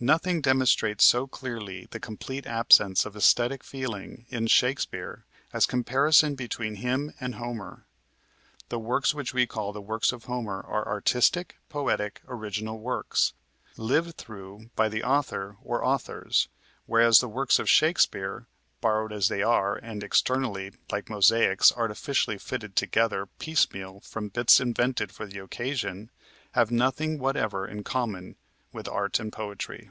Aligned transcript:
Nothing 0.00 0.42
demonstrates 0.42 1.04
so 1.04 1.28
clearly 1.28 1.86
the 1.92 2.00
complete 2.00 2.46
absence 2.46 3.06
of 3.06 3.14
esthetic 3.16 3.62
feeling 3.62 4.26
in 4.28 4.48
Shakespeare 4.48 5.24
as 5.52 5.66
comparison 5.66 6.34
between 6.34 6.74
him 6.74 7.14
and 7.20 7.36
Homer. 7.36 7.86
The 8.70 8.80
works 8.80 9.14
which 9.14 9.32
we 9.32 9.46
call 9.46 9.72
the 9.72 9.80
works 9.80 10.10
of 10.12 10.24
Homer 10.24 10.60
are 10.66 10.86
artistic, 10.86 11.56
poetic, 11.68 12.20
original 12.26 12.80
works, 12.80 13.34
lived 13.76 14.16
through 14.16 14.68
by 14.74 14.88
the 14.88 15.04
author 15.04 15.56
or 15.62 15.82
authors; 15.84 16.48
whereas 16.86 17.20
the 17.20 17.28
works 17.28 17.58
of 17.60 17.70
Shakespeare 17.70 18.46
borrowed 18.80 19.12
as 19.12 19.28
they 19.28 19.42
are, 19.44 19.76
and, 19.76 20.02
externally, 20.02 20.72
like 20.90 21.08
mosaics, 21.08 21.72
artificially 21.72 22.36
fitted 22.36 22.74
together 22.76 23.26
piecemeal 23.38 24.00
from 24.00 24.28
bits 24.28 24.58
invented 24.60 25.12
for 25.12 25.24
the 25.24 25.38
occasion 25.38 26.10
have 26.50 26.70
nothing 26.72 27.18
whatever 27.20 27.66
in 27.66 27.84
common 27.84 28.34
with 28.72 28.88
art 28.88 29.20
and 29.20 29.32
poetry. 29.32 29.88